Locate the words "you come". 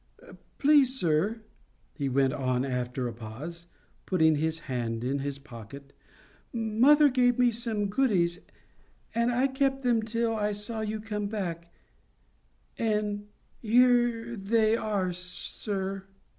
10.81-11.27